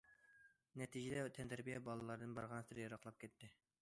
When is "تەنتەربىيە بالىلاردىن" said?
1.39-2.33